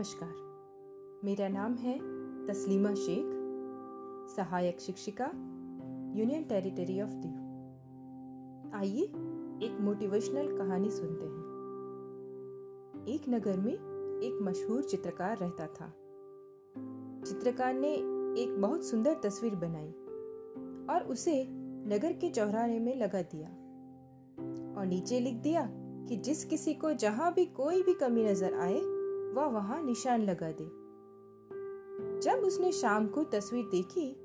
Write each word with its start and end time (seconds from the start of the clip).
नमस्कार। 0.00 1.20
मेरा 1.24 1.48
नाम 1.48 1.74
है 1.74 1.98
तस्लीमा 2.46 2.94
शेख, 2.94 3.24
सहायक 4.36 4.80
शिक्षिका, 4.80 5.24
यूनियन 6.18 6.44
टेरिटरी 6.44 7.00
ऑफ़ 7.00 7.10
दीव। 7.10 8.70
आइए 8.74 9.02
एक 9.66 9.78
मोटिवेशनल 9.80 10.58
कहानी 10.58 10.90
सुनते 10.90 11.24
हैं। 11.24 11.42
एक 13.08 13.22
नगर 13.28 13.56
में 13.56 13.72
एक 14.22 14.38
मशहूर 14.42 14.82
चित्रकार 14.82 15.36
रहता 15.36 15.66
था। 15.66 15.92
चित्रकार 17.24 17.74
ने 17.74 17.94
एक 18.42 18.56
बहुत 18.60 18.84
सुंदर 18.84 19.14
तस्वीर 19.14 19.54
बनाई 19.54 19.90
और 20.94 21.02
उसे 21.02 21.46
नगर 21.88 22.12
के 22.12 22.30
चौराहे 22.30 22.80
में 22.80 22.96
लगा 22.96 23.22
दिया 23.22 23.48
और 24.80 24.86
नीचे 24.86 25.20
लिख 25.20 25.34
दिया 25.34 25.70
कि 26.08 26.16
जिस 26.16 26.44
किसी 26.44 26.74
को 26.74 26.92
जहाँ 26.92 27.34
भी 27.34 27.46
कोई 27.46 27.82
भी 27.82 27.94
कमी 27.94 28.24
नज़र 28.24 28.54
आए 28.54 28.99
वह 29.34 29.46
वहाँ 29.46 29.82
निशान 29.82 30.22
लगा 30.22 30.50
दे। 30.52 30.64
जब 32.20 32.38
उसने 32.38 32.72
शाम 32.72 33.06
को 33.06 33.24
तस्वीर 33.24 33.64
देखी 33.64 34.16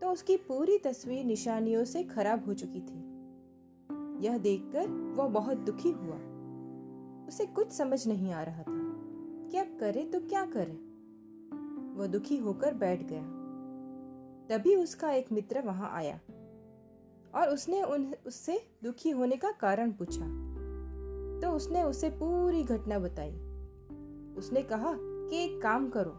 तो 0.00 0.10
उसकी 0.10 0.36
पूरी 0.36 0.78
तस्वीर 0.78 1.24
निशानियों 1.24 1.84
से 1.84 2.04
खराब 2.04 2.44
हो 2.46 2.54
चुकी 2.54 2.80
थी। 2.80 3.02
यह 4.26 4.38
देखकर 4.38 4.88
वह 4.88 5.28
बहुत 5.28 5.56
दुखी 5.56 5.90
हुआ। 5.90 6.16
उसे 7.28 7.46
कुछ 7.46 7.72
समझ 7.72 8.06
नहीं 8.08 8.32
आ 8.32 8.42
रहा 8.42 8.62
था 8.62 8.90
कि 9.50 9.58
अब 9.58 9.76
करे 9.80 10.04
तो 10.04 10.20
क्या 10.20 10.44
करे। 10.46 10.78
वह 11.94 12.06
दुखी 12.06 12.36
होकर 12.36 12.74
बैठ 12.74 13.02
गया। 13.02 13.22
तभी 14.48 14.76
उसका 14.76 15.10
एक 15.12 15.32
मित्र 15.32 15.60
वहाँ 15.60 15.90
आया 15.92 16.20
और 17.34 17.48
उसने 17.48 17.82
उन 17.82 18.14
उससे 18.26 18.60
दुखी 18.84 19.10
होने 19.10 19.36
का 19.36 19.50
कारण 19.50 19.92
पूछा। 19.92 20.26
तो 21.40 21.56
उसने 21.56 21.82
उसे 21.82 22.10
पूरी 22.10 22.62
घटना 22.62 22.98
बताई। 22.98 23.43
उसने 24.36 24.62
कहा 24.62 24.92
कि 24.92 25.44
एक 25.44 25.60
काम 25.62 25.88
करो, 25.88 26.12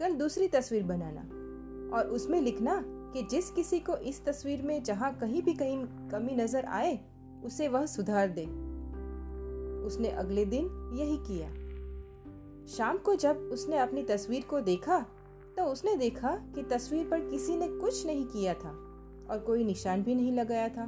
कल 0.00 0.14
दूसरी 0.14 0.48
तस्वीर 0.48 0.82
बनाना 0.82 1.20
और 1.96 2.08
उसमें 2.08 2.40
लिखना 2.40 2.82
कि 2.86 3.22
जिस 3.22 3.50
किसी 3.50 3.78
को 3.80 3.96
इस 3.96 4.24
तस्वीर 4.24 4.62
में 4.62 4.82
जहाँ 4.82 5.12
कहीं 5.18 5.42
भी 5.42 5.54
कहीं 5.54 5.84
कमी 6.10 6.36
नज़र 6.36 6.64
आए, 6.64 6.98
उसे 7.44 7.68
वह 7.68 7.86
सुधार 7.86 8.28
दे। 8.28 8.44
उसने 9.86 10.08
अगले 10.08 10.44
दिन 10.44 10.64
यही 10.98 11.16
किया। 11.16 11.48
शाम 12.66 12.98
को 12.98 13.14
जब 13.14 13.48
उसने 13.52 13.78
अपनी 13.78 14.02
तस्वीर 14.02 14.44
को 14.44 14.60
देखा 14.60 14.98
तो 15.56 15.64
उसने 15.64 15.94
देखा 15.96 16.30
कि 16.54 16.62
तस्वीर 16.62 17.08
पर 17.08 17.20
किसी 17.20 17.56
ने 17.56 17.68
कुछ 17.68 18.06
नहीं 18.06 18.24
किया 18.24 18.54
था 18.54 18.70
और 19.30 19.38
कोई 19.46 19.64
निशान 19.64 20.02
भी 20.02 20.14
नहीं 20.14 20.32
लगाया 20.32 20.68
था। 20.68 20.84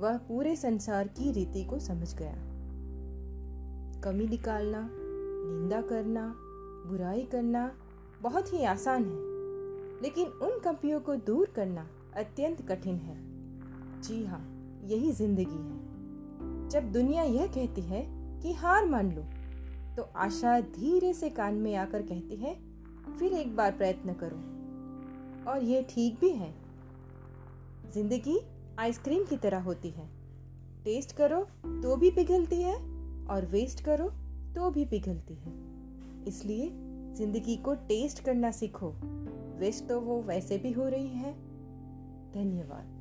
वह 0.00 0.16
पूरे 0.18 0.54
संसार 0.56 1.08
की 1.08 1.32
रीति 1.32 1.64
को 1.64 1.78
समझ 1.78 2.14
गया। 2.14 2.34
कमी 4.04 4.26
निकालना, 4.26 4.88
निंदा 4.92 5.80
करना, 5.80 6.34
बुराई 6.86 7.22
करना 7.22 7.72
बहुत 8.22 8.52
ही 8.52 8.64
आसान 8.64 9.04
है। 9.04 10.02
लेकिन 10.02 10.26
उन 10.26 10.58
कमियों 10.58 11.00
को 11.00 11.16
दूर 11.16 11.52
करना 11.56 11.88
अत्यंत 12.16 12.60
कठिन 12.68 12.96
है। 12.96 13.16
जी 14.02 14.24
हाँ 14.26 14.40
यही 14.84 15.12
ज़िंदगी 15.12 15.44
है। 15.44 16.68
जब 16.68 16.92
दुनिया 16.92 17.22
यह 17.22 17.46
कहती 17.46 17.80
है 17.80 18.04
कि 18.42 18.52
हार 18.52 18.86
मान 18.86 19.12
लो 19.12 19.22
तो 19.96 20.02
आशा 20.16 20.60
धीरे 20.60 21.12
से 21.14 21.30
कान 21.30 21.54
में 21.54 21.74
आकर 21.76 22.02
कहती 22.02 22.36
है, 22.36 22.54
फिर 23.18 23.32
एक 23.32 23.56
बार 23.56 23.72
प्रयत्न 23.72 24.12
करो। 24.12 25.50
और 25.50 25.62
यह 25.62 25.82
ठीक 25.90 26.18
भी 26.20 26.30
है। 26.30 26.54
ज़िंदगी 27.94 28.40
आइसक्रीम 28.78 29.24
की 29.24 29.36
तरह 29.36 29.62
होती 29.62 29.90
है। 29.90 30.08
टेस्ट 30.84 31.16
करो 31.16 31.40
तो 31.82 31.96
भी 31.96 32.10
पिघलती 32.10 32.62
है 32.62 32.93
और 33.30 33.46
वेस्ट 33.46 33.80
करो 33.80 34.08
तो 34.54 34.70
भी 34.70 34.84
पिघलती 34.84 35.34
है। 35.34 35.52
इसलिए 36.28 36.70
ज़िंदगी 37.14 37.56
को 37.56 37.74
टेस्ट 37.74 38.24
करना 38.24 38.50
सीखो। 38.50 38.88
वेस्ट 39.58 39.88
तो 39.88 40.00
वो 40.00 40.22
वैसे 40.22 40.58
भी 40.58 40.72
हो 40.72 40.88
रही 40.88 41.08
है। 41.08 41.32
धन्यवाद। 42.32 42.93